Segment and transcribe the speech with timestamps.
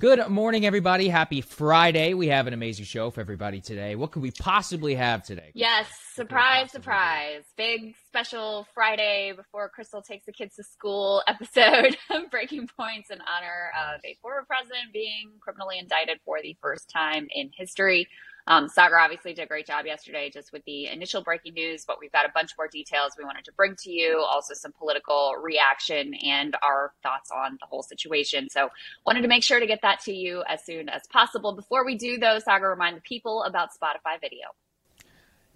[0.00, 1.10] Good morning, everybody.
[1.10, 2.14] Happy Friday.
[2.14, 3.96] We have an amazing show for everybody today.
[3.96, 5.50] What could we possibly have today?
[5.52, 7.42] Yes, surprise, surprise.
[7.58, 13.18] Big special Friday before Krystal takes the kids to school episode of Breaking Points in
[13.20, 18.08] honor of a former president being criminally indicted for the first time in history.
[18.46, 21.98] Um, Saagar obviously did a great job yesterday just with the initial breaking news, but
[22.00, 25.34] we've got a bunch more details we wanted to bring to you, also some political
[25.40, 28.48] reaction and our thoughts on the whole situation.
[28.50, 28.68] So
[29.06, 31.54] wanted to make sure to get that to you as soon as possible.
[31.54, 34.48] Before we do though, Saagar, remind the people about Spotify video.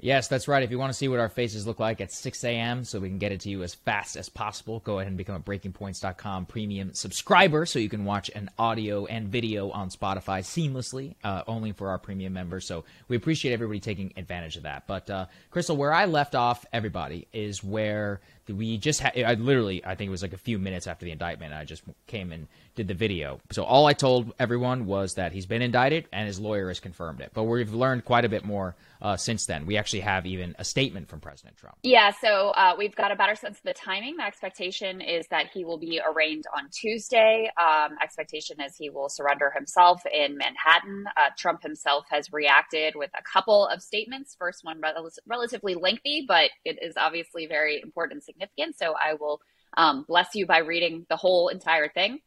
[0.04, 0.62] Yes, that's right.
[0.62, 3.08] If you want to see what our faces look like at 6 a.m., so we
[3.08, 6.44] can get it to you as fast as possible, go ahead and become a BreakingPoints.com
[6.44, 11.72] premium subscriber so you can watch an audio and video on Spotify seamlessly, uh, only
[11.72, 12.66] for our premium members.
[12.66, 14.86] So we appreciate everybody taking advantage of that.
[14.86, 19.84] But, uh, Krystal, where I left off everybody is where we just had, I literally,
[19.84, 22.46] I think it was like a few minutes after the indictment, I just came and
[22.74, 23.40] did the video.
[23.52, 27.20] So all I told everyone was that he's been indicted and his lawyer has confirmed
[27.20, 27.30] it.
[27.32, 29.66] But we've learned quite a bit more uh, since then.
[29.66, 31.76] We actually have even a statement from President Trump.
[31.82, 34.16] Yeah, so uh, we've got a better sense of the timing.
[34.16, 37.50] The expectation is that he will be arraigned on Tuesday.
[37.60, 41.04] Um, expectation is he will surrender himself in Manhattan.
[41.16, 44.36] Uh, Trump himself has reacted with a couple of statements.
[44.38, 48.76] First one rel- relatively lengthy, but it is obviously very important significant.
[48.78, 49.40] So I will
[49.76, 52.20] um, bless you by reading the whole entire thing.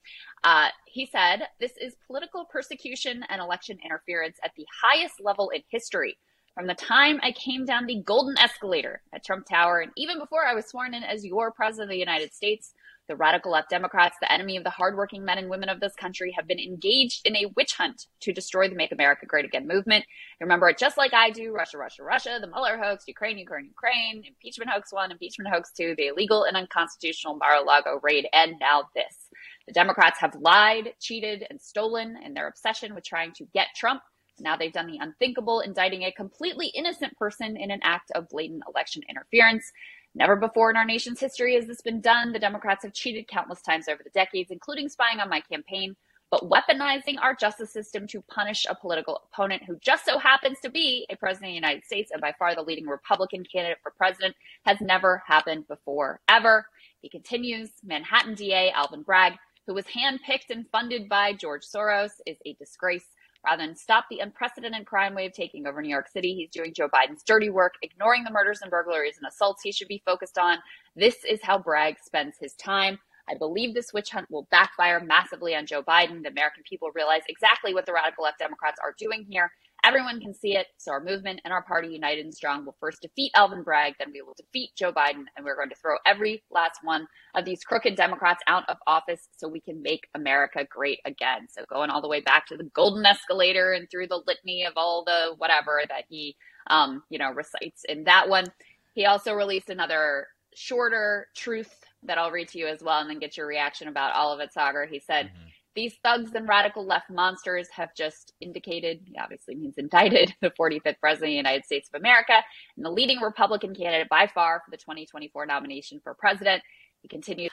[0.44, 5.62] Uh, he said, This is political persecution and election interference at the highest level in
[5.70, 6.18] history.
[6.54, 10.46] From the time I came down the golden escalator at Trump Tower, and even before
[10.46, 12.74] I was sworn in as your president of the United States,
[13.08, 16.34] the radical left Democrats, the enemy of the hardworking men and women of this country,
[16.36, 20.06] have been engaged in a witch hunt to destroy the Make America Great Again movement.
[20.42, 24.24] Remember it just like I do Russia, Russia, Russia, the Mueller hoax, Ukraine, Ukraine, Ukraine,
[24.26, 28.56] impeachment hoax one, impeachment hoax two, the illegal and unconstitutional Mar a Lago raid, and
[28.60, 29.30] now this.
[29.68, 34.02] The Democrats have lied, cheated, and stolen in their obsession with trying to get Trump.
[34.40, 38.64] Now they've done the unthinkable, indicting a completely innocent person in an act of blatant
[38.68, 39.72] election interference.
[40.18, 42.32] Never before in our nation's history has this been done.
[42.34, 45.96] The Democrats have cheated countless times over the decades, including spying on my campaign,
[46.32, 50.72] but weaponizing our justice system to punish a political opponent who just so happens to
[50.72, 53.94] be a president of the United States and by far the leading Republican candidate for
[53.96, 54.36] president
[54.66, 56.66] has never happened before, ever.
[57.02, 59.34] He continues Manhattan DA Alvin Bragg,
[59.68, 63.06] who was handpicked and funded by George Soros, is a disgrace.
[63.46, 66.90] Rather than stop the unprecedented crime wave taking over New York City, he's doing Joe
[66.90, 70.58] Biden's dirty work, ignoring the murders and burglaries and assaults he should be focused on.
[70.96, 73.00] This is how Bragg spends his time.
[73.30, 76.24] I believe this witch hunt will backfire massively on Joe Biden.
[76.24, 79.52] The American people realize exactly what the radical left Democrats are doing here.
[79.88, 80.68] Everyone can see it.
[80.78, 84.10] So our movement and our party, United and Strong, will first defeat Alvin Bragg, then
[84.14, 87.64] we will defeat Joe Biden, and we're going to throw every last one of these
[87.64, 91.48] crooked Democrats out of office so we can make America great again.
[91.50, 94.74] So going all the way back to the golden escalator and through the litany of
[94.76, 96.36] all the whatever that he,
[96.70, 98.46] um, you know, recites in that one.
[98.94, 101.74] He also released another shorter truth
[102.04, 104.40] that I'll read to you as well, and then get your reaction about all of
[104.42, 104.88] it, Saagar.
[104.90, 105.28] He said.
[105.28, 110.50] Mm-hmm these thugs and radical left monsters have just indicated, he obviously means indicted, the
[110.60, 112.34] 45th President of the United States of America
[112.76, 116.64] and the leading Republican candidate by far for the 2024 nomination for president.
[117.04, 117.52] He continues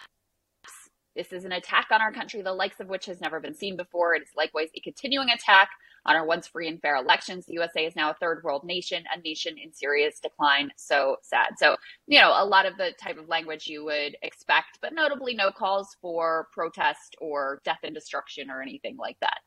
[1.17, 3.77] this is an attack on our country, the likes of which has never been seen
[3.77, 4.15] before.
[4.15, 5.71] It is likewise a continuing attack
[6.07, 7.47] on our once free and fair elections.
[7.47, 10.71] The USA is now a third world nation, a nation in serious decline.
[10.77, 11.55] So sad.
[11.57, 11.77] So,
[12.07, 15.51] you know, a lot of the type of language you would expect, but notably no
[15.51, 19.39] calls for protest or death and destruction or anything like that.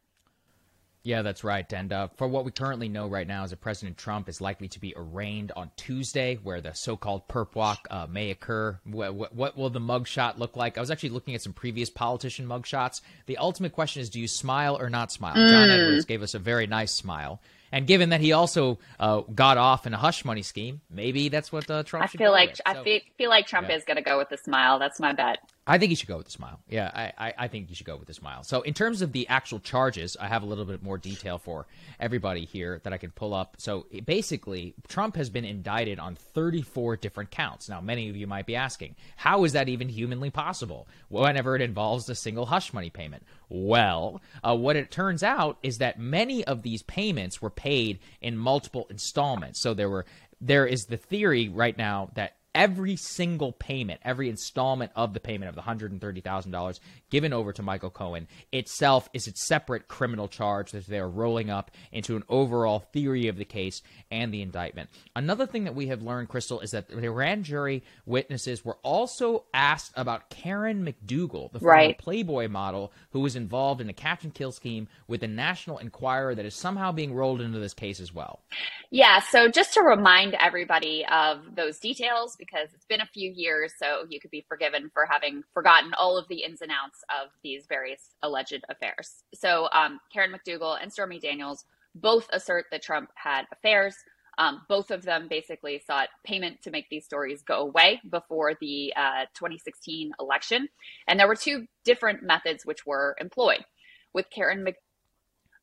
[1.07, 1.71] Yeah, that's right.
[1.71, 4.67] And uh, for what we currently know right now is that President Trump is likely
[4.67, 8.77] to be arraigned on Tuesday, where the so-called perp walk uh, may occur.
[8.83, 10.77] What, what, what, will the mugshot look like?
[10.77, 12.99] I was actually looking at some previous politician mugshots.
[13.25, 15.37] The ultimate question is, do you smile or not smile?
[15.37, 15.49] Mm.
[15.49, 17.39] John Edwards gave us a very nice smile.
[17.71, 21.53] And given that he also uh, got off in a hush money scheme, maybe that's
[21.53, 22.03] what uh, Trump.
[22.03, 23.77] I feel like so, I feel, feel like Trump yeah.
[23.77, 24.77] is going to go with a smile.
[24.77, 25.39] That's my bet.
[25.67, 26.61] I think you should go with a smile.
[26.69, 28.43] Yeah, I, I, I, think you should go with a smile.
[28.43, 31.67] So, in terms of the actual charges, I have a little bit more detail for
[31.99, 33.55] everybody here that I can pull up.
[33.59, 37.67] So, basically, Trump has been indicted on 34 different counts.
[37.67, 41.61] Now, many of you might be asking, how is that even humanly possible whenever it
[41.61, 43.23] involves a single hush money payment?
[43.49, 48.37] Well, uh, what it turns out is that many of these payments were paid in
[48.37, 49.59] multiple installments.
[49.59, 50.05] So, there were
[50.39, 55.49] there is the theory right now that every single payment, every installment of the payment
[55.49, 56.79] of the $130,000
[57.09, 61.49] given over to Michael Cohen itself is a separate criminal charge that they are rolling
[61.49, 64.89] up into an overall theory of the case and the indictment.
[65.15, 69.45] Another thing that we have learned, Krystal, is that the grand jury witnesses were also
[69.53, 74.33] asked about Karen McDougal, the former Playboy model who was involved in a catch and
[74.33, 78.13] kill scheme with the National Enquirer that is somehow being rolled into this case as
[78.13, 78.41] well.
[78.89, 83.73] Yeah, so just to remind everybody of those details, because it's been a few years,
[83.77, 87.29] so you could be forgiven for having forgotten all of the ins and outs of
[87.43, 89.23] these various alleged affairs.
[89.33, 91.65] So, um, Karen McDougal and Stormy Daniels
[91.95, 93.95] both assert that Trump had affairs.
[94.37, 98.93] Um, both of them basically sought payment to make these stories go away before the
[98.95, 100.69] uh, 2016 election.
[101.07, 103.65] And there were two different methods which were employed.
[104.13, 104.63] With Karen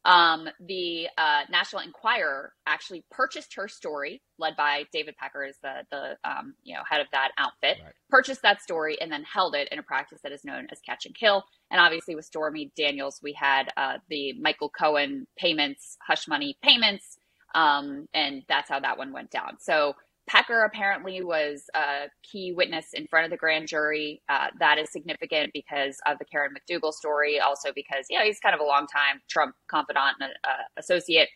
[0.04, 5.86] um, the uh, National Enquirer actually purchased her story, led by David Pecker as the
[5.90, 7.78] the um, you know head of that outfit.
[7.82, 7.92] Right.
[8.10, 11.06] Purchased that story and then held it in a practice that is known as catch
[11.06, 11.44] and kill.
[11.70, 17.16] And obviously, with Stormy Daniels, we had uh, the Michael Cohen payments, hush money payments,
[17.54, 19.56] um, and that's how that one went down.
[19.58, 19.94] So
[20.26, 24.22] Pecker apparently was a key witness in front of the grand jury.
[24.28, 28.40] Uh, that is significant because of the Karen McDougal story, also because, you know, he's
[28.40, 31.28] kind of a long time Trump confidant and uh, associate.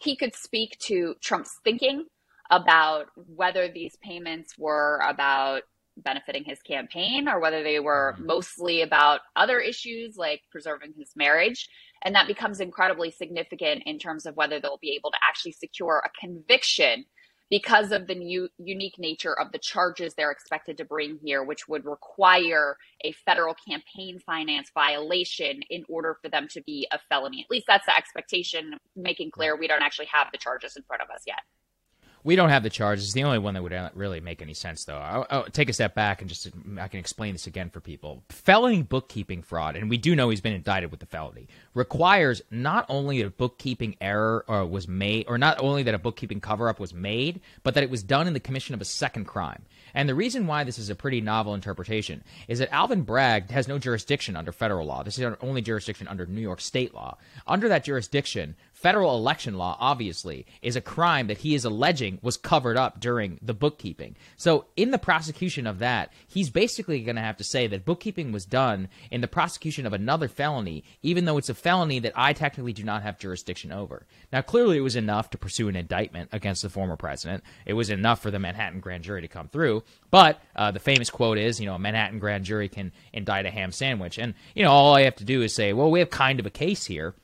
[0.00, 2.06] He could speak to Trump's thinking
[2.50, 5.62] about whether these payments were about
[5.96, 8.26] benefiting his campaign or whether they were mm-hmm.
[8.26, 11.68] mostly about other issues like preserving his marriage.
[12.04, 16.02] And that becomes incredibly significant in terms of whether they'll be able to actually secure
[16.04, 17.06] a conviction
[17.50, 21.68] because of the new, unique nature of the charges they're expected to bring here, which
[21.68, 27.42] would require a federal campaign finance violation in order for them to be a felony.
[27.42, 31.02] At least that's the expectation, making clear we don't actually have the charges in front
[31.02, 31.40] of us yet.
[32.26, 33.04] We don't have the charges.
[33.04, 34.98] It's the only one that would really make any sense, though.
[34.98, 38.24] I'll, I'll, take a step back and just I can explain this again for people.
[38.30, 42.84] Felony bookkeeping fraud, and we do know he's been indicted with the felony, requires not
[42.88, 46.68] only a bookkeeping error or uh, was made, or not only that a bookkeeping cover
[46.68, 49.62] up was made, but that it was done in the commission of a second crime.
[49.94, 53.68] And the reason why this is a pretty novel interpretation is that Alvin Bragg has
[53.68, 55.04] no jurisdiction under federal law.
[55.04, 57.18] This is only jurisdiction under New York state law.
[57.46, 62.36] Under that jurisdiction, federal election law, obviously, is a crime that he is alleging was
[62.36, 64.14] covered up during the bookkeeping.
[64.36, 68.32] So, in the prosecution of that, he's basically going to have to say that bookkeeping
[68.32, 72.34] was done in the prosecution of another felony, even though it's a felony that I
[72.34, 74.06] technically do not have jurisdiction over.
[74.30, 77.44] Now, clearly, it was enough to pursue an indictment against the former president.
[77.64, 79.84] It was enough for the Manhattan grand jury to come through.
[80.10, 83.50] But uh, the famous quote is, you know, a Manhattan grand jury can indict a
[83.50, 84.18] ham sandwich.
[84.18, 86.44] And, you know, all I have to do is say, well, we have kind of
[86.46, 87.14] a case here.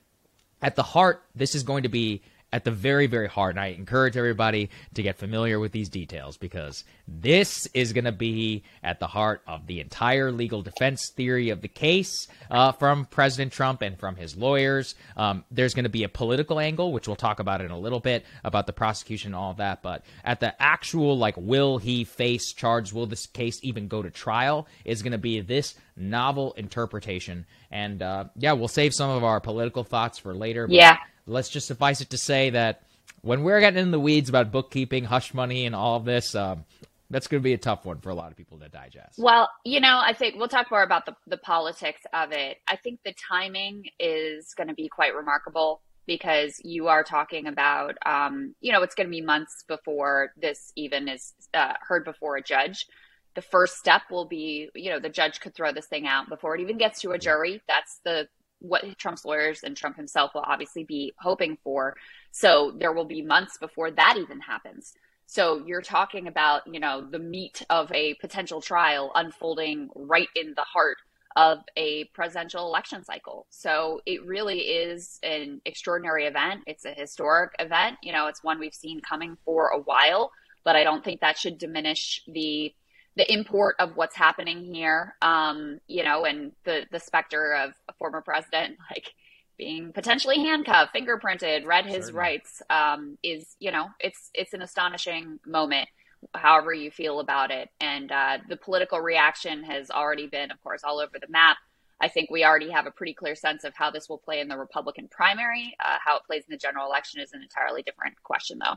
[0.62, 3.68] At the heart, this is going to be at the very, very heart, and I
[3.68, 9.00] encourage everybody to get familiar with these details because this is going to be at
[9.00, 13.80] the heart of the entire legal defense theory of the case uh, from President Trump
[13.82, 14.94] and from his lawyers.
[15.16, 18.00] Um, there's going to be a political angle, which we'll talk about in a little
[18.00, 19.82] bit about the prosecution and all of that.
[19.82, 22.92] But at the actual, like, will he face charges?
[22.92, 24.66] Will this case even go to trial?
[24.85, 27.47] Is going to be this novel interpretation.
[27.71, 30.66] And uh, yeah, we'll save some of our political thoughts for later.
[30.68, 30.99] yeah.
[31.26, 32.83] Let's just suffice it to say that
[33.23, 36.64] when we're getting in the weeds about bookkeeping, hush money, and all of this, um,
[37.11, 39.19] that's going to be a tough one for a lot of people to digest.
[39.19, 42.57] Well, you know, I think we'll talk more about the, the politics of it.
[42.67, 47.97] I think the timing is going to be quite remarkable because you are talking about,
[48.05, 52.37] um, you know, it's going to be months before this even is uh, heard before
[52.37, 52.87] a judge.
[53.35, 56.57] The first step will be, you know, the judge could throw this thing out before
[56.57, 57.62] it even gets to a jury.
[57.69, 58.26] That's the
[58.62, 61.97] what Trump's lawyers and Trump himself will obviously be hoping for.
[62.31, 64.95] So there will be months before that even happens.
[65.26, 70.54] So you're talking about, you know, the meat of a potential trial unfolding right in
[70.54, 70.99] the heart
[71.37, 73.47] of a presidential election cycle.
[73.49, 76.62] So it really is an extraordinary event.
[76.66, 77.97] It's a historic event.
[78.02, 80.31] You know, it's one we've seen coming for a while,
[80.64, 82.75] but I don't think that should diminish the
[83.16, 85.14] the import of what's happening here.
[85.23, 89.12] Um, you know, and the the specter of a former president like
[89.59, 92.19] being potentially handcuffed, fingerprinted, read his Certainly.
[92.19, 95.88] rights, um, is you know it's it's an astonishing moment.
[96.35, 100.83] However you feel about it, and uh, the political reaction has already been, of course,
[100.85, 101.57] all over the map.
[102.00, 104.49] I think we already have a pretty clear sense of how this will play in
[104.49, 105.75] the Republican primary.
[105.85, 108.76] Uh, how it plays in the general election is an entirely different question, though.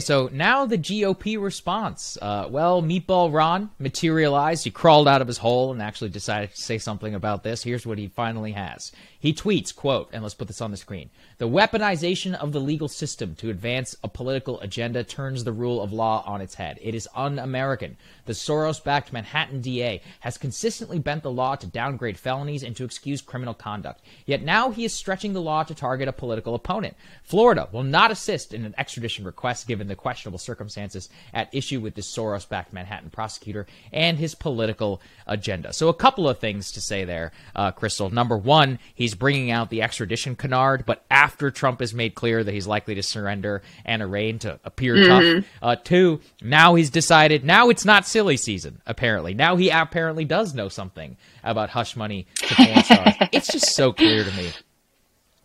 [0.00, 2.18] So now the GOP response.
[2.20, 4.64] Uh, well, Meatball Ron materialized.
[4.64, 7.62] He crawled out of his hole and actually decided to say something about this.
[7.62, 8.92] Here's what he finally has.
[9.20, 11.10] He tweets, quote, and let's put this on the screen.
[11.36, 15.92] The weaponization of the legal system to advance a political agenda turns the rule of
[15.92, 16.78] law on its head.
[16.80, 17.98] It is un-American.
[18.24, 23.20] The Soros-backed Manhattan DA has consistently bent the law to downgrade felonies and to excuse
[23.20, 24.00] criminal conduct.
[24.24, 26.96] Yet now he is stretching the law to target a political opponent.
[27.22, 31.94] Florida will not assist in an extradition request given the questionable circumstances at issue with
[31.94, 35.72] this Soros backed Manhattan prosecutor and his political agenda.
[35.72, 38.10] So, a couple of things to say there, uh, Krystal.
[38.10, 42.52] Number one, he's bringing out the extradition canard, but after Trump has made clear that
[42.52, 45.38] he's likely to surrender and arraign to appear mm-hmm.
[45.38, 45.46] tough.
[45.62, 49.34] Uh, two, now he's decided, now it's not silly season, apparently.
[49.34, 53.14] Now he apparently does know something about hush money to porn stars.
[53.32, 54.50] it's just so clear to me.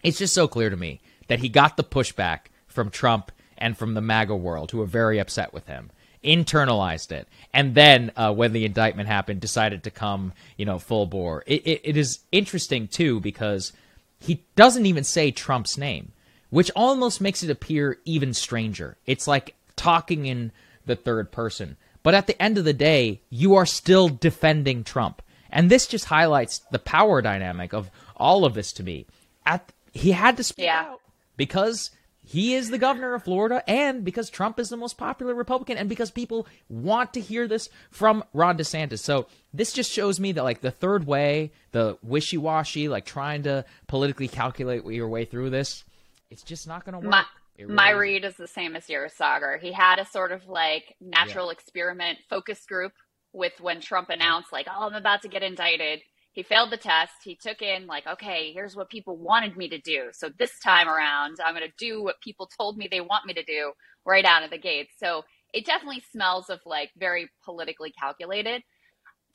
[0.03, 3.93] It's just so clear to me that he got the pushback from Trump and from
[3.93, 5.89] the MAGA world who are very upset with him
[6.25, 11.05] internalized it, and then uh, when the indictment happened, decided to come, you know, full
[11.05, 11.43] bore.
[11.45, 13.71] It, it, it is interesting too because
[14.19, 16.11] he doesn't even say Trump's name,
[16.49, 18.97] which almost makes it appear even stranger.
[19.05, 20.51] It's like talking in
[20.85, 21.77] the third person.
[22.03, 25.21] But at the end of the day, you are still defending Trump.
[25.49, 29.05] And this just highlights the power dynamic of all of this to me.
[29.45, 30.81] At he had to speak yeah.
[30.81, 31.01] out
[31.37, 31.91] because
[32.25, 35.87] he is the governor of Florida, and because Trump is the most popular Republican, and
[35.87, 38.99] because people want to hear this from Ron DeSantis.
[38.99, 43.43] So this just shows me that like the third way, the wishy washy, like trying
[43.43, 45.83] to politically calculate your way through this,
[46.31, 47.11] it's just not going to work.
[47.11, 47.25] My,
[47.59, 49.59] really my read is the same as yours, Saagar.
[49.59, 51.53] He had a sort of like natural yeah.
[51.53, 52.93] experiment focus group
[53.33, 56.01] with when Trump announced like, "Oh, I'm about to get indicted."
[56.35, 57.13] He failed the test.
[57.23, 60.09] He took in like, okay, here's what people wanted me to do.
[60.11, 63.33] So this time around, I'm going to do what people told me they want me
[63.35, 63.71] to do
[64.05, 64.89] right out of the gate.
[64.97, 65.23] So
[65.53, 68.63] it definitely smells of like very politically calculated.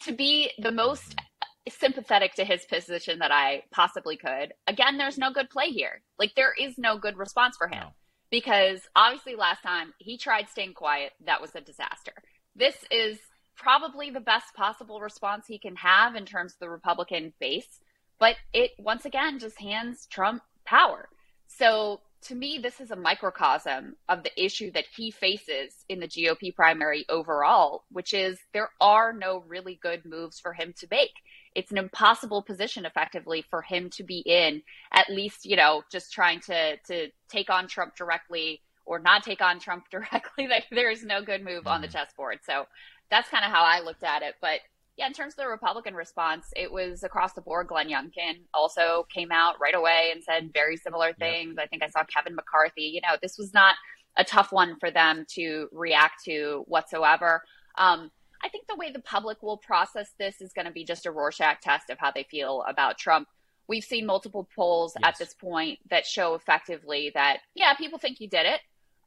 [0.03, 1.19] To be the most
[1.71, 6.03] sympathetic to his position that I possibly could, again, there's no good play here.
[6.19, 7.95] Like there is no good response for him no.
[8.31, 12.13] because obviously last time he tried staying quiet, that was a disaster.
[12.55, 13.19] This is
[13.61, 17.81] probably the best possible response he can have in terms of the Republican base.
[18.19, 21.09] But it once again just hands Trump power.
[21.47, 26.07] So to me, this is a microcosm of the issue that he faces in the
[26.07, 31.15] GOP primary overall, which is there are no really good moves for him to make.
[31.55, 34.63] It's an impossible position effectively for him to be in,
[34.93, 39.41] at least, you know, just trying to to take on Trump directly or not take
[39.41, 40.47] on Trump directly.
[40.47, 41.69] Like there is no good move mm-hmm.
[41.69, 41.97] on the mm-hmm.
[41.97, 42.41] chessboard.
[42.45, 42.67] So
[43.11, 44.35] that's kind of how I looked at it.
[44.41, 44.61] But
[44.97, 47.69] yeah, in terms of the Republican response, it was across the board.
[47.69, 51.55] Glenn Youngkin also came out right away and said very similar things.
[51.57, 51.65] Yep.
[51.65, 52.83] I think I saw Kevin McCarthy.
[52.83, 53.77] You know, this was not
[54.17, 57.43] a tough one for them to react to whatsoever.
[57.79, 58.11] Um,
[58.43, 61.11] I think the way the public will process this is going to be just a
[61.11, 63.29] Rorschach test of how they feel about Trump.
[63.71, 65.09] we've seen multiple polls yes.
[65.09, 68.61] at this point that show effectively that, yeah, people think he did it.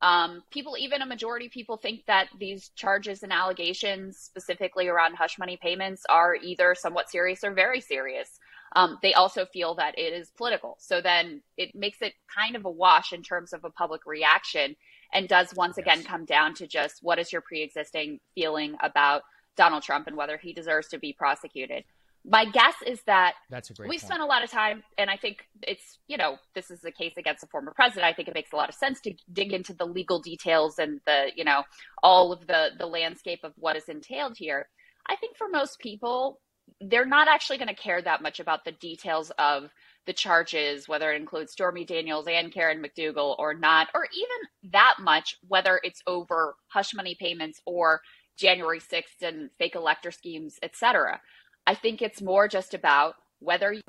[0.04, 5.16] Um, people, even a majority of people think that these charges and allegations, specifically around
[5.16, 8.38] hush money payments, are either somewhat serious or very serious.
[8.76, 10.76] Um, they also feel that it is political.
[10.78, 14.76] So then it makes it kind of a wash in terms of a public reaction
[15.14, 15.86] and does once yes.
[15.86, 19.22] again come down to just what is your pre existing feeling about
[19.56, 21.86] Donald Trump and whether he deserves to be prosecuted.
[22.26, 23.90] My guess is that that's a great.
[23.90, 24.08] We've point.
[24.08, 27.14] spent a lot of time, and I think it's you know this is a case
[27.18, 28.06] against a former president.
[28.06, 31.02] I think it makes a lot of sense to dig into the legal details and
[31.06, 31.64] the you know
[32.02, 34.70] all of the the landscape of what is entailed here.
[35.10, 36.40] I think for most people,
[36.80, 39.70] they're not actually going to care that much about the details of
[40.06, 44.96] the charges, whether it includes Stormy Daniels and Karen McDougal or not, or even that
[45.00, 48.02] much, whether it's over hush money payments or
[48.38, 51.22] January 6th and fake elector schemes, etc.
[51.66, 53.82] I think it's more just about whether you're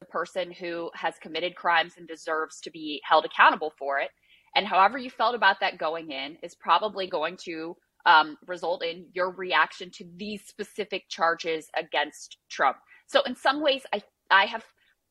[0.00, 4.10] the person who has committed crimes and deserves to be held accountable for it.
[4.54, 7.76] And however you felt about that going in is probably going to
[8.06, 12.78] um, result in your reaction to these specific charges against Trump.
[13.06, 14.64] So in some ways, I I have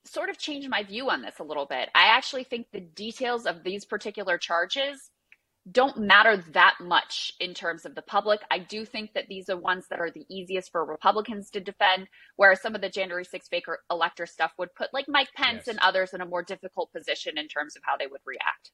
[0.05, 1.89] sort of changed my view on this a little bit.
[1.93, 5.11] I actually think the details of these particular charges
[5.71, 8.41] don't matter that much in terms of the public.
[8.49, 12.07] I do think that these are ones that are the easiest for Republicans to defend,
[12.35, 15.67] whereas some of the January 6th fake elector stuff would put like Mike Pence yes.
[15.67, 18.71] and others in a more difficult position in terms of how they would react.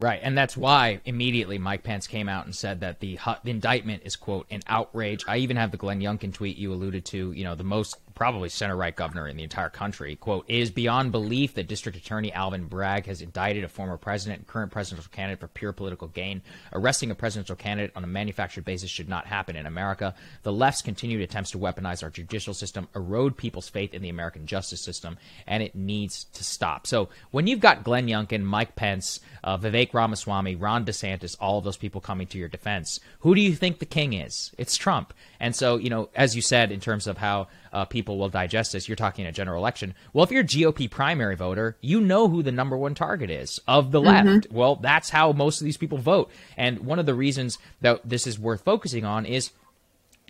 [0.00, 4.02] Right, and that's why immediately Mike Pence came out and said that the, the, indictment
[4.06, 5.24] is quote an outrage.
[5.28, 7.32] I even have the Glenn Youngkin tweet you alluded to.
[7.32, 10.14] You know, the most probably center right governor in the entire country.
[10.14, 14.46] Quote, is beyond belief that District Attorney Alvin Bragg has indicted a former president and
[14.46, 16.42] current presidential candidate for pure political gain.
[16.74, 20.14] Arresting a presidential candidate on a manufactured basis should not happen in America.
[20.42, 24.44] The left's continued attempts to weaponize our judicial system erode people's faith in the American
[24.44, 26.86] justice system, and it needs to stop.
[26.86, 31.64] So when you've got Glenn Youngkin, Mike Pence, uh, Vivek Ramaswamy, Ron DeSantis, all of
[31.64, 34.52] those people coming to your defense, who do you think the king is?
[34.58, 35.14] It's Trump.
[35.42, 38.72] And so, you know, as you said, in terms of how uh, people will digest
[38.72, 38.88] this.
[38.88, 39.94] You're talking a general election.
[40.12, 43.60] Well, if you're a GOP primary voter, you know who the number one target is
[43.66, 44.28] of the mm-hmm.
[44.28, 44.50] left.
[44.50, 46.30] Well, that's how most of these people vote.
[46.56, 49.50] And one of the reasons that this is worth focusing on is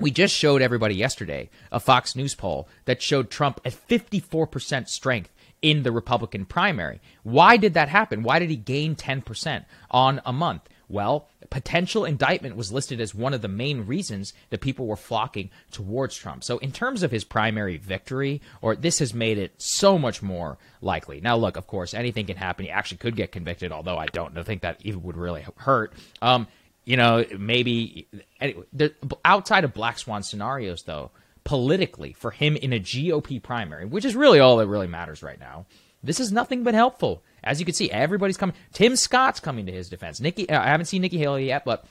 [0.01, 5.31] we just showed everybody yesterday a Fox News poll that showed Trump at 54% strength
[5.63, 7.01] in the Republican primary.
[7.23, 8.23] Why did that happen?
[8.23, 10.63] Why did he gain 10% on a month?
[10.91, 15.51] Well, potential indictment was listed as one of the main reasons that people were flocking
[15.71, 16.43] towards Trump.
[16.43, 20.59] So, in terms of his primary victory, or this has made it so much more
[20.83, 21.21] likely.
[21.21, 22.65] Now, look, of course, anything can happen.
[22.65, 25.93] He actually could get convicted, although I don't think that even would really hurt.
[26.21, 26.49] Um,
[26.85, 28.09] you know, maybe
[28.41, 28.93] anyway, the,
[29.25, 31.13] outside of black swan scenarios, though,
[31.45, 35.39] politically for him in a GOP primary, which is really all that really matters right
[35.39, 35.67] now.
[36.03, 37.23] This is nothing but helpful.
[37.43, 38.57] As you can see, everybody's coming.
[38.73, 40.21] Tim Scott's coming to his defense.
[40.21, 41.85] Nikki, uh, I haven't seen Nikki Haley yet, but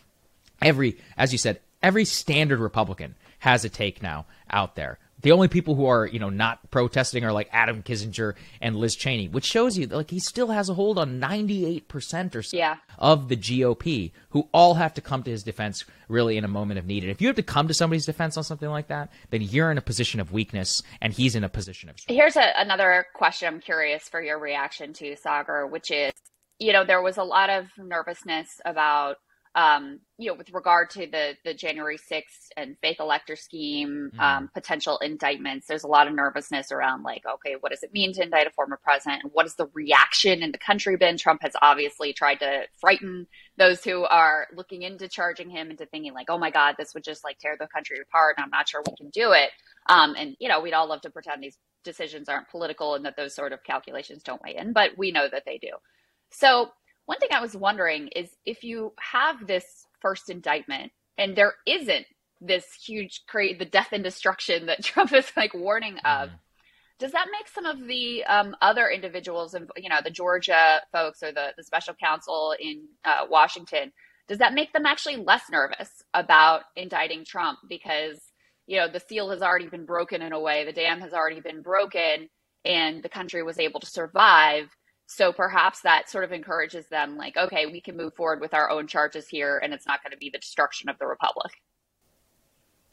[0.61, 4.99] every, as you said, every standard Republican has a take now out there.
[5.21, 8.95] The only people who are, you know, not protesting are like Adam Kinzinger and Liz
[8.95, 12.77] Cheney, which shows you like he still has a hold on 98% or so yeah.
[12.97, 16.79] of the GOP who all have to come to his defense really in a moment
[16.79, 17.03] of need.
[17.03, 19.71] And if you have to come to somebody's defense on something like that, then you're
[19.71, 22.17] in a position of weakness and he's in a position of strength.
[22.17, 26.13] Here's a, another question I'm curious for your reaction to, Saagar, which is,
[26.59, 29.17] you know, there was a lot of nervousness about
[29.59, 34.19] um, you know, with regard to the the January 6th and fake elector scheme, mm.
[34.19, 38.13] um, potential indictments, there's a lot of nervousness around like, okay, what does it mean
[38.13, 39.23] to indict a former president?
[39.23, 41.17] And what has the reaction in the country been?
[41.17, 46.13] Trump has obviously tried to frighten those who are looking into charging him into thinking
[46.13, 48.69] like, oh my God, this would just like tear the country apart, and I'm not
[48.69, 49.49] sure we can do it.
[49.89, 53.17] Um, and you know, we'd all love to pretend these decisions aren't political and that
[53.17, 55.71] those sort of calculations don't weigh in, but we know that they do.
[56.31, 56.69] So
[57.09, 62.05] one thing I was wondering is if you have this first indictment and there isn't
[62.39, 66.29] this huge create the death and destruction that Trump is like warning of.
[66.29, 66.39] Mm.
[66.99, 71.23] Does that make some of the um, other individuals, and you know, the Georgia folks
[71.23, 73.91] or the, the special counsel in uh, Washington,
[74.27, 78.19] does that make them actually less nervous about indicting Trump because
[78.67, 81.41] you know the seal has already been broken in a way, the dam has already
[81.41, 82.29] been broken,
[82.65, 84.69] and the country was able to survive?
[85.11, 88.69] So perhaps that sort of encourages them, like, okay, we can move forward with our
[88.69, 91.51] own charges here, and it's not going to be the destruction of the republic.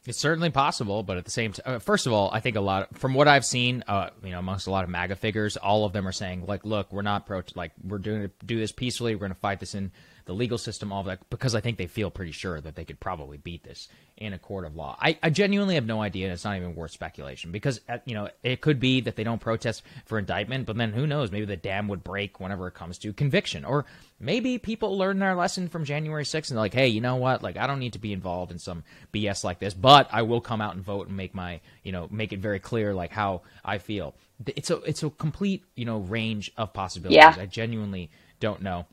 [0.07, 2.61] It's certainly possible, but at the same time, uh, first of all, I think a
[2.61, 5.85] lot from what I've seen, uh, you know, amongst a lot of MAGA figures, all
[5.85, 9.13] of them are saying like, look, we're not pro, like we're doing do this peacefully.
[9.13, 9.91] We're going to fight this in
[10.27, 12.99] the legal system, all that, because I think they feel pretty sure that they could
[12.99, 13.87] probably beat this
[14.17, 14.97] in a court of law.
[14.99, 16.25] I, I genuinely have no idea.
[16.25, 19.23] And it's not even worth speculation because, uh, you know, it could be that they
[19.23, 21.31] don't protest for indictment, but then who knows?
[21.31, 23.63] Maybe the dam would break whenever it comes to conviction.
[23.63, 23.85] Or
[24.19, 27.41] maybe people learn their lesson from January 6th and they're like, hey, you know what?
[27.41, 30.41] Like, I don't need to be involved in some BS like this, but I will
[30.41, 33.43] come out and vote and make my, you know, make it very clear, like, how
[33.63, 34.13] I feel.
[34.45, 37.15] It's a, it's a complete, you know, range of possibilities.
[37.15, 37.35] Yeah.
[37.41, 38.11] I genuinely
[38.41, 38.85] don't know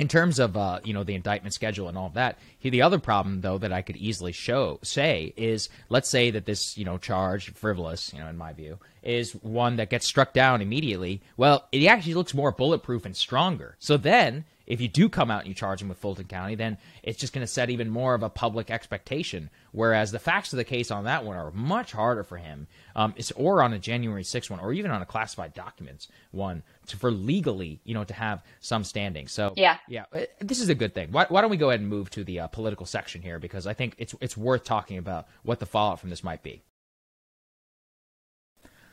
[0.00, 2.82] in terms of uh, you know the indictment schedule and all of that he, the
[2.82, 6.84] other problem though that i could easily show say is let's say that this you
[6.84, 11.20] know charge frivolous you know in my view is one that gets struck down immediately
[11.36, 13.76] well it actually looks more bulletproof and stronger.
[13.78, 16.78] So then if you do come out and you charge him with Fulton County, then
[17.02, 19.50] it's just going to set even more of a public expectation.
[19.72, 23.12] Whereas the facts of the case on that one are much harder for him, um,
[23.34, 27.10] or on a January 6th one, or even on a classified documents one, to, for
[27.10, 29.26] legally, you know, to have some standing.
[29.26, 31.10] So yeah, yeah, uh, this is a good thing.
[31.10, 33.66] Why, why don't we go ahead and move to the uh, political section here because
[33.66, 36.62] I think it's it's worth talking about what the fallout from this might be.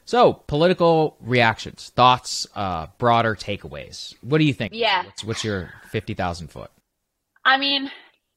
[0.08, 4.16] So, political reactions, thoughts, uh, broader takeaways.
[4.22, 4.72] What do you think?
[4.74, 5.04] Yeah.
[5.04, 6.72] What's, what's your 50,000 foot?
[7.44, 7.92] I mean,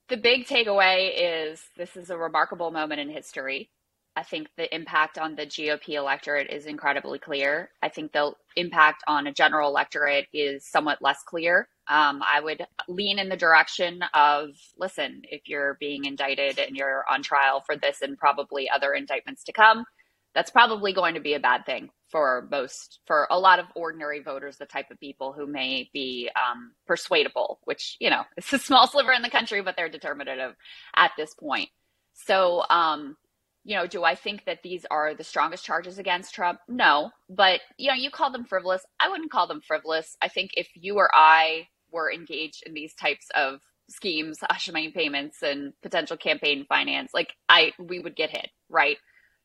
[0.09, 3.71] the big takeaway is this is a remarkable moment in history.
[4.17, 7.71] I think the impact on the GOP electorate is incredibly clear.
[7.81, 11.69] I think the impact on a general electorate is somewhat less clear.
[11.89, 17.05] Um, I would lean in the direction of listen, if you're being indicted and you're
[17.09, 19.85] on trial for this and probably other indictments to come,
[20.35, 24.21] that's probably going to be a bad thing for most for a lot of ordinary
[24.23, 28.59] voters the type of people who may be um, persuadable which you know it's a
[28.59, 30.55] small sliver in the country but they're determinative
[30.97, 31.69] at this point.
[32.13, 33.17] So um,
[33.65, 36.61] you know do i think that these are the strongest charges against trump?
[36.69, 38.83] No but you know you call them frivolous.
[38.99, 40.17] I wouldn't call them frivolous.
[40.23, 44.91] I think if you or i were engaged in these types of schemes hush money
[44.91, 48.97] payments and potential campaign finance like i we would get hit right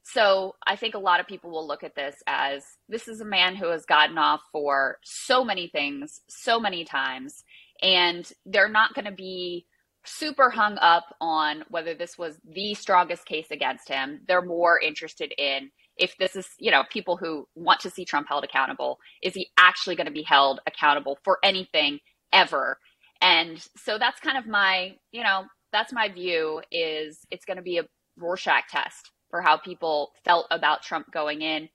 [0.07, 3.25] so I think a lot of people will look at this as this is a
[3.25, 7.43] man who has gotten off for so many things, so many times,
[7.81, 9.65] and they're not going to be
[10.05, 14.21] super hung up on whether this was the strongest case against him.
[14.27, 18.27] They're more interested in if this is, you know, people who want to see Trump
[18.27, 21.99] held accountable, is he actually going to be held accountable for anything
[22.31, 22.77] ever?
[23.21, 27.63] And so that's kind of my, you know, that's my view is it's going to
[27.63, 27.85] be a
[28.17, 31.69] Rorschach test for how people felt about Trump going in.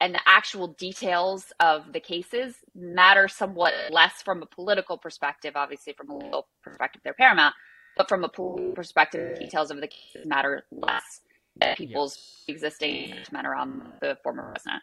[0.00, 5.52] And the actual details of the cases matter somewhat less from a political perspective.
[5.54, 7.54] Obviously, from a legal perspective, they're paramount.
[7.96, 11.20] But from a political perspective, the details of the cases matter less
[11.56, 12.54] than people's yeah.
[12.54, 14.82] existing men around the former president.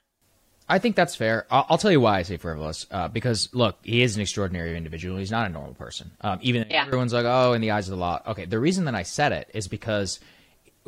[0.70, 1.48] I think that's fair.
[1.50, 2.86] I'll, I'll, tell you why I say frivolous.
[2.92, 5.18] Uh, because look, he is an extraordinary individual.
[5.18, 6.12] He's not a normal person.
[6.22, 6.86] Um, even yeah.
[6.86, 8.22] everyone's like, oh, in the eyes of the law.
[8.28, 10.20] Okay, the reason that I said it is because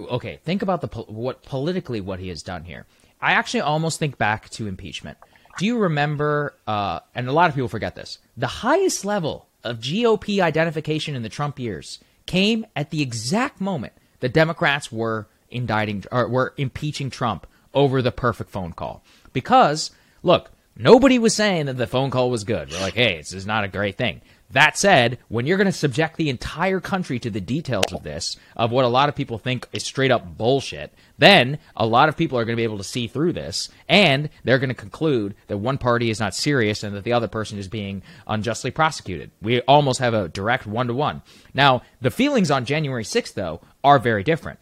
[0.08, 2.86] okay, think about the what politically what he has done here.
[3.22, 5.18] I actually almost think back to impeachment.
[5.58, 6.56] Do you remember?
[6.66, 8.20] Uh, and a lot of people forget this.
[8.38, 13.94] The highest level of GOP identification in the Trump years came at the exact moment
[14.22, 19.04] the Democrats were indicting or were impeaching Trump over the perfect phone call.
[19.34, 19.92] Because
[20.24, 22.72] look, nobody was saying that the phone call was good.
[22.72, 24.22] We're like, hey, this is not a great thing.
[24.52, 28.38] That said, when you're going to subject the entire country to the details of this,
[28.56, 32.18] of what a lot of people think is straight up bullshit, then a lot of
[32.18, 35.36] people are going to be able to see through this and they're going to conclude
[35.48, 39.32] that one party is not serious and that the other person is being unjustly prosecuted.
[39.42, 41.22] We almost have a direct one to one.
[41.54, 44.60] Now, the feelings on January 6th, though, are very different.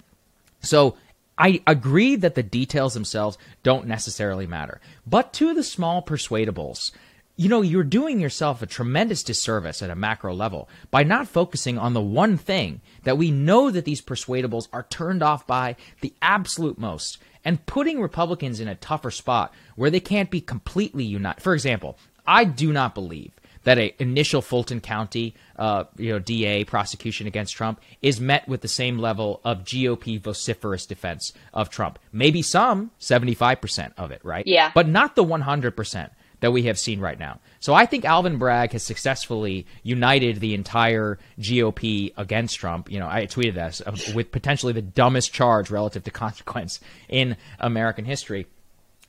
[0.61, 0.97] So
[1.37, 4.81] I agree that the details themselves don't necessarily matter.
[5.07, 6.91] But to the small persuadables,
[7.39, 11.77] you know, you're doing yourself a tremendous disservice at a macro level by not focusing
[11.77, 16.13] on the one thing that we know that these persuadables are turned off by the
[16.21, 21.41] absolute most and putting Republicans in a tougher spot where they can't be completely united.
[21.41, 21.97] For example,
[22.27, 23.31] I do not believe
[23.63, 28.59] that a initial Fulton County, uh, you know, DA prosecution against Trump is met with
[28.59, 31.99] the same level of GOP vociferous defense of Trump.
[32.11, 34.45] Maybe some, seventy five percent of it, right?
[34.45, 34.73] Yeah.
[34.75, 37.39] But not the one hundred percent that we have seen right now.
[37.59, 42.91] So I think Alvin Bragg has successfully united the entire GOP against Trump.
[42.91, 47.37] You know, I tweeted this uh, with potentially the dumbest charge relative to consequence in
[47.59, 48.47] American history.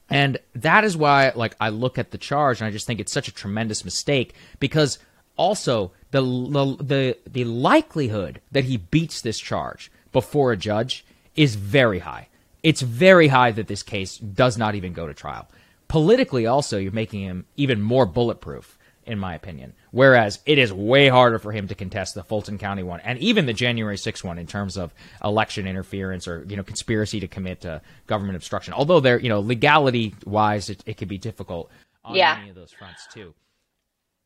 [0.09, 3.13] And that is why, like, I look at the charge and I just think it's
[3.13, 4.99] such a tremendous mistake because
[5.37, 11.05] also the the the, the likelihood that he beats this charge before a judge
[11.37, 12.27] is very high.
[12.65, 15.49] It's very high that this case does not even go to trial
[15.91, 19.73] politically also you're making him even more bulletproof in my opinion.
[19.91, 23.45] Whereas it is way harder for him to contest the Fulton County one and even
[23.47, 27.67] the January 6th one in terms of election interference or you know conspiracy to commit
[27.67, 28.73] uh, government obstruction.
[28.73, 31.71] Although there, you know, legality wise, it, it could be difficult
[32.05, 32.37] on Yeah.
[32.37, 33.35] many of those fronts too.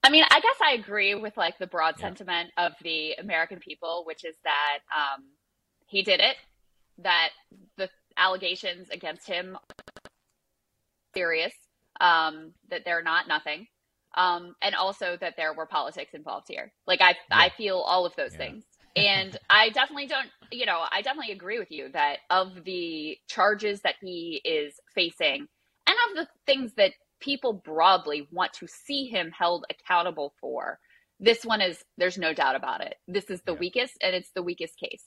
[0.02, 4.02] I mean, I guess I agree with like the broad sentiment of the American people,
[4.06, 5.24] which is that um,
[5.86, 6.36] he did it,
[6.98, 7.30] that
[7.78, 9.56] the allegations against him
[11.14, 11.54] serious,
[12.00, 13.66] um, that they're not nothing,
[14.16, 16.72] um, and also that there were politics involved here.
[16.86, 18.36] Like I, I feel all of those Yeah.
[18.36, 18.64] things.
[18.96, 23.80] And I definitely don't, you know, I definitely agree with you that of the charges
[23.82, 25.46] that he is facing
[25.86, 30.78] and of the things that people broadly want to see him held accountable for,
[31.20, 32.96] this one is, there's no doubt about it.
[33.08, 33.54] This is the Yeah.
[33.54, 35.04] weakest and it's the weakest case.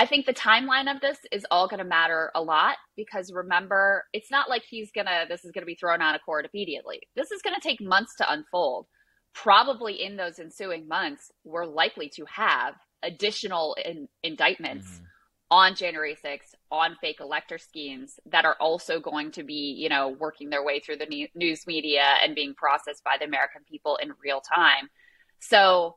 [0.00, 4.06] I think the timeline of this is all going to matter a lot because remember,
[4.14, 6.48] it's not like he's going to, this is going to be thrown out of court
[6.50, 7.00] immediately.
[7.14, 8.86] This is going to take months to unfold.
[9.34, 15.04] Probably in those ensuing months, we're likely to have additional in, indictments Mhm.
[15.50, 20.08] on January 6th on fake elector schemes that are also going to be, you know,
[20.08, 24.14] working their way through the news media and being processed by the American people in
[24.24, 24.88] real time.
[25.40, 25.96] So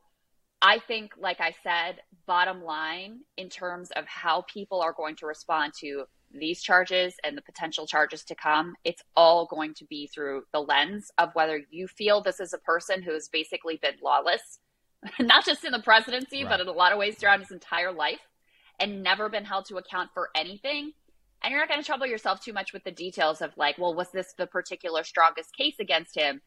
[0.66, 5.26] I think, like I said, bottom line, in terms of how people are going to
[5.26, 10.06] respond to these charges and the potential charges to come, it's all going to be
[10.06, 13.96] through the lens of whether you feel this is a person who has basically been
[14.02, 14.60] lawless,
[15.20, 16.52] not just in the presidency, Right.
[16.52, 18.20] but in a lot of ways throughout his entire life
[18.80, 20.92] and never been held to account for anything.
[21.42, 23.94] And you're not going to trouble yourself too much with the details of, like, well,
[23.94, 26.40] was this the particular strongest case against him?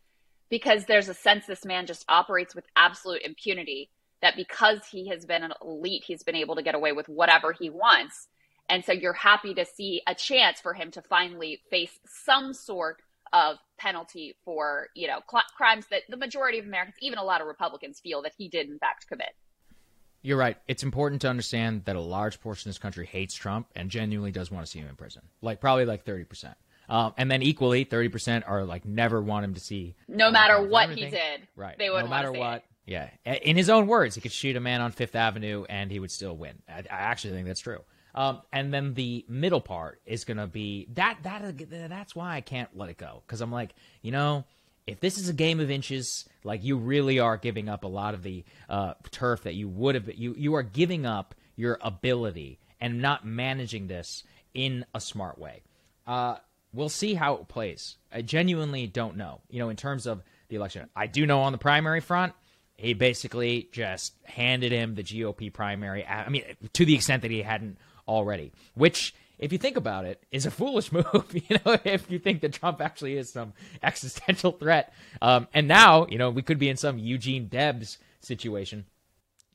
[0.49, 5.25] Because there's a sense this man just operates with absolute impunity, that because he has
[5.25, 8.27] been an elite, he's been able to get away with whatever he wants.
[8.69, 12.97] And so you're happy to see a chance for him to finally face some sort
[13.33, 17.41] of penalty for, you know, cl- crimes that the majority of Americans, even a lot
[17.41, 19.35] of Republicans, feel that he did in fact commit.
[20.21, 20.57] You're right.
[20.67, 24.31] It's important to understand that a large portion of this country hates Trump and genuinely
[24.31, 25.21] does want to see him in prison.
[25.41, 26.55] Like probably like 30%.
[26.89, 29.95] Um, and then equally, 30% are like never want him to see.
[30.07, 31.77] No matter what he did, Right.
[31.77, 32.55] they wouldn't no matter want to see what.
[32.57, 32.63] it.
[32.87, 33.09] Yeah.
[33.25, 36.09] In his own words, he could shoot a man on Fifth Avenue and he would
[36.09, 36.55] still win.
[36.69, 37.81] I, I actually think that's true.
[38.15, 42.41] Um, and then the middle part is going to be that that that's why I
[42.41, 44.45] can't let it go because I'm like, you know,
[44.87, 48.13] if this is a game of inches, like you really are giving up a lot
[48.15, 50.09] of the uh, turf that you would have.
[50.15, 54.23] You you are giving up your ability and not managing this
[54.53, 55.61] in a smart way.
[56.07, 56.37] Uh,
[56.73, 57.97] we'll see how it plays.
[58.11, 59.41] I genuinely don't know.
[59.49, 62.33] You know, in terms of the election, I do know on the primary front,
[62.77, 66.05] he basically just handed him the GOP primary.
[66.05, 69.13] I mean, to the extent that he hadn't already, which.
[69.39, 71.05] If you think about it, is a foolish move.
[71.31, 76.07] You know, if you think that Trump actually is some existential threat, um, and now
[76.07, 78.85] you know we could be in some Eugene Debs situation.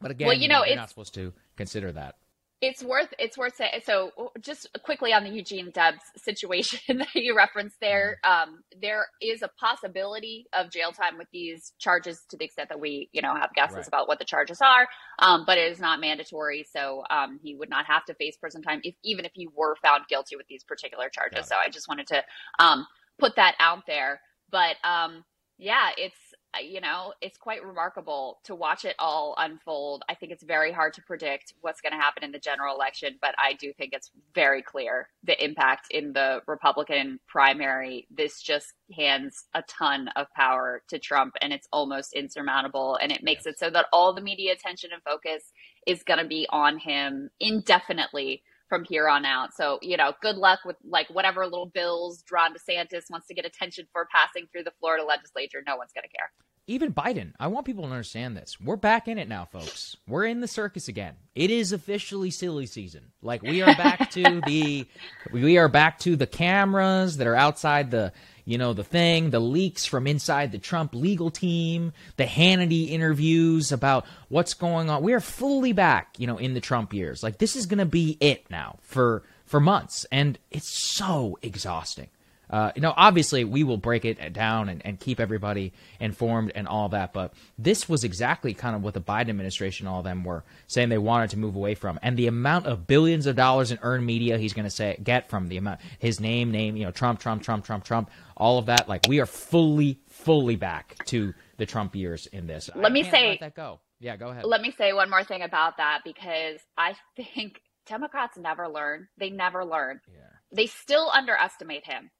[0.01, 2.15] But again, Well, you know, you're it's- not supposed to consider that.
[2.63, 3.83] It's worth it's worth saying.
[3.85, 9.43] So, just quickly on the Eugene Debs situation that you referenced there, um, there is
[9.43, 13.35] a possibility of jail time with these charges to the extent that we, you know,
[13.37, 13.89] have guesses Right.
[13.89, 14.89] about what the charges are.
[15.21, 18.63] Um, but it is not mandatory, so um, he would not have to face prison
[18.63, 21.49] time if even if he were found guilty with these particular charges.
[21.49, 22.25] So, I just wanted to
[22.61, 22.87] um,
[23.21, 24.21] put that out there.
[24.51, 25.25] But um,
[25.59, 26.17] yeah, it's
[26.61, 30.05] you know it's quite remarkable to watch it all unfold.
[30.09, 33.17] I think it's very hard to predict what's going to happen in the general election,
[33.21, 38.07] but I do think it's very clear the impact in the Republican primary.
[38.11, 42.99] This just hands a ton of power to Trump, and it's almost insurmountable.
[43.01, 45.53] And it makes it so that all the media attention and focus
[45.87, 49.53] is going to be on him indefinitely from here on out.
[49.53, 53.45] So, you know, good luck with like whatever little bills Ron DeSantis wants to get
[53.45, 55.63] attention for passing through the Florida legislature.
[55.67, 56.31] No one's going to care.
[56.67, 58.59] even Biden, I want people to understand this.
[58.59, 59.99] We're back in it now, folks.
[60.09, 61.17] We're in the circus again.
[61.35, 63.13] It is officially silly season.
[63.21, 64.87] Like we are back to the
[65.31, 68.11] we are back to the cameras that are outside the
[68.45, 73.73] you know the thing, the leaks from inside the Trump legal team, the Hannity interviews
[73.73, 75.03] about what's going on.
[75.03, 77.23] We are fully back, you know, in the Trump years.
[77.23, 82.09] Like this is going to be it now for for months and it's so exhausting.
[82.53, 86.69] Uh, you know, obviously, we will break it down and, and keep everybody informed and
[86.69, 87.15] all that.
[87.15, 90.91] But this was exactly kind of what the Biden administration, all of them were saying
[90.91, 91.99] they wanted to move away from.
[92.03, 95.31] And the amount of billions of dollars in earned media he's going to say get
[95.31, 98.67] from the amount his name, name, you know, Trump, Trump, Trump, Trump, Trump, all of
[98.67, 98.89] that.
[98.89, 102.69] Like we are fully, fully back to the Trump years in this.
[102.75, 103.81] I Let me can't say- let that go.
[103.99, 104.45] Yeah, go ahead.
[104.45, 109.07] Let me say one more thing about that because I think Democrats never learn.
[109.17, 110.01] They never learn.
[110.13, 110.23] yeah.
[110.55, 112.11] They still underestimate him.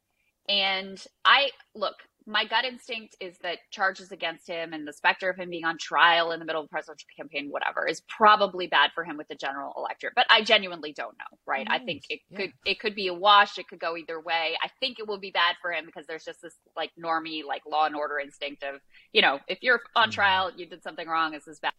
[0.49, 1.95] And I look,
[2.27, 5.79] my gut instinct is that charges against him and the specter of him being on
[5.79, 9.29] trial in the middle of the presidential campaign, whatever, is probably bad for him with
[9.29, 10.15] the general electorate.
[10.15, 11.67] But I genuinely don't know, right?
[11.69, 12.39] I mm, think it Yeah.
[12.39, 13.59] could it could be a wash.
[13.59, 14.57] It could go either way.
[14.63, 17.63] I think it will be bad for him because there's just this like normie, like
[17.67, 18.81] law and order instinct of,
[19.13, 20.13] you know, if you're on mm.
[20.13, 21.73] trial, you did something wrong, this is bad.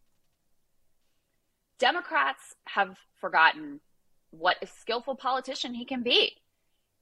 [1.80, 3.80] Democrats have forgotten
[4.32, 6.36] what a skillful politician he can be.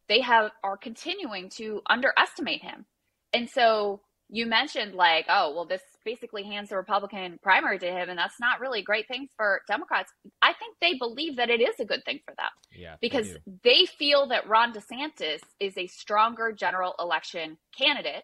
[0.07, 2.85] They have are continuing to underestimate him.
[3.33, 4.01] And so
[4.33, 8.39] you mentioned like, oh, well, this basically hands the Republican primary to him, and that's
[8.39, 10.11] not really a great thing for Democrats.
[10.41, 13.37] I think they believe that it is a good thing for them Yeah, because do.
[13.63, 18.23] they feel that Ron DeSantis is a stronger general election candidate.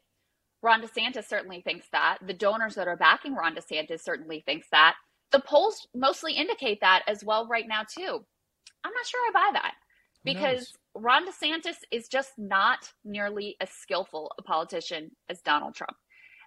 [0.63, 2.19] Ron DeSantis certainly thinks that.
[2.25, 4.95] The donors that are backing Ron DeSantis certainly thinks that.
[5.31, 8.25] The polls mostly indicate that as well right now too.
[8.83, 9.73] I'm not sure I buy that
[10.23, 10.73] because?
[10.99, 15.95] Ron DeSantis is just not nearly as skillful a politician as Donald Trump.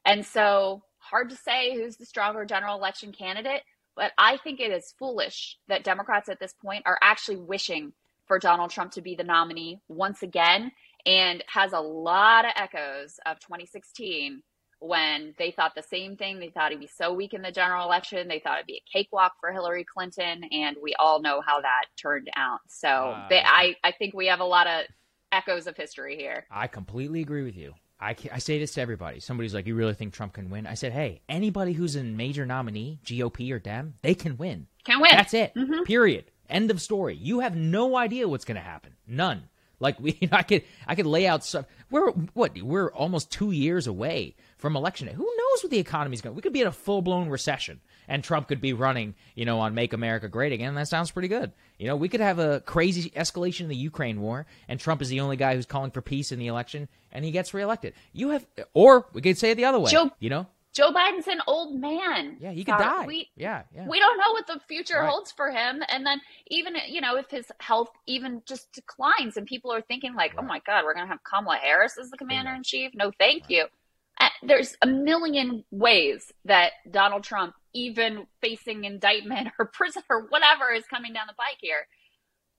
[0.05, 3.63] And so hard to say who's the stronger general election candidate,
[3.95, 7.93] but I think it is foolish that Democrats at this point are actually wishing
[8.27, 10.73] for Donald Trump to be the nominee once again
[11.07, 14.43] and has a lot of echoes of 2016
[14.81, 16.41] when they thought the same thing.
[16.41, 18.27] They thought he'd be so weak in the general election.
[18.29, 21.85] They thought it'd be a cakewalk for Hillary Clinton, and we all know how that
[22.01, 22.61] turned out.
[22.69, 24.87] So Uh, they, I, I think we have a lot of
[25.33, 26.47] echoes of history here.
[26.51, 27.75] I completely agree with you.
[28.01, 29.21] I, I say this to everybody.
[29.21, 32.47] Somebody's like, "You really think Trump can win?" I said, "Hey, anybody who's a major
[32.47, 34.69] nominee, GOP or Dem, they can win.
[34.85, 35.11] Can win.
[35.13, 35.53] That's it.
[35.85, 36.31] Period.
[36.49, 37.15] End of story.
[37.15, 38.97] You have no idea what's going to happen.
[39.07, 39.50] None.
[39.81, 41.67] Like we, I could, I could lay out some.
[41.91, 42.57] We're what?
[42.61, 45.15] We're almost two years away from election day.
[45.15, 46.35] Who knows what the economy's going?
[46.35, 46.37] To?
[46.37, 49.59] We could be in a full blown recession, and Trump could be running, you know,
[49.61, 51.53] on "Make America Great Again." That sounds pretty good.
[51.79, 55.09] You know, we could have a crazy escalation in the Ukraine war, and Trump is
[55.09, 57.95] the only guy who's calling for peace in the election, and he gets reelected.
[58.13, 59.91] You have, or we could say it the other way.
[59.91, 62.37] Joe- you know, Joe Biden's an old man.
[62.41, 63.07] yeah, he could Sorry, die.
[63.07, 63.89] We, yeah, yeah.
[63.89, 65.09] we don't know what the future Right.
[65.11, 69.47] holds for him and then even you know if his health even just declines and
[69.47, 72.17] people are thinking like oh my god we're going to have kamala harris as the
[72.17, 73.67] commander in chief no thank you
[74.21, 80.71] Uh, there's a million ways that donald trump even facing indictment or prison or whatever
[80.73, 81.87] is coming down the pike here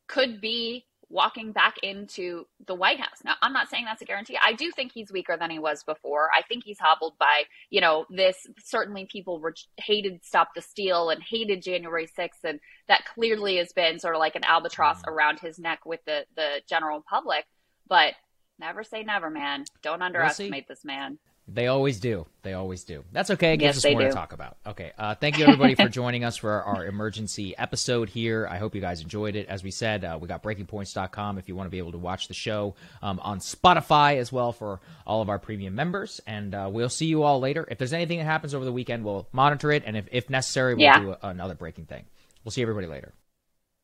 [0.08, 3.21] could be walking back into the White House.
[3.24, 4.38] Now, I'm not saying that's a guarantee.
[4.43, 6.30] I do think he's weaker than he was before.
[6.36, 8.47] I think he's hobbled by, you know, this.
[8.63, 12.43] Certainly people were hated Stop the Steal and hated January 6th.
[12.43, 15.13] And that clearly has been sort of like an albatross mm-hmm.
[15.13, 17.45] around his neck with the, the general public.
[17.88, 18.13] But
[18.60, 19.65] never say never, man.
[19.82, 21.19] Don't underestimate this man.
[21.54, 22.26] They always do.
[22.44, 23.04] They always do.
[23.12, 23.54] That's okay.
[23.54, 24.56] It gives Yes, us they more to talk about.
[24.66, 24.94] Okay.
[24.98, 28.48] Uh, thank you, everybody, for joining us for our emergency episode here.
[28.50, 29.48] I hope you guys enjoyed it.
[29.50, 32.30] As we said, uh, we got breakingpoints.com if you want to be able to watch
[32.30, 36.22] the show um, on Spotify as well for all of our premium members.
[36.26, 37.68] And uh, we'll see you all later.
[37.70, 39.84] If there's anything that happens over the weekend, we'll monitor it.
[39.86, 41.00] And if, if necessary, we'll Yeah.
[41.00, 42.06] do a, another breaking thing.
[42.46, 43.12] We'll see everybody later.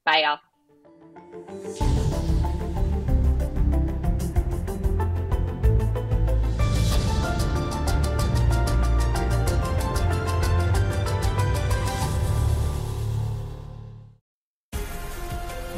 [0.05, 0.39] Bye, y'all.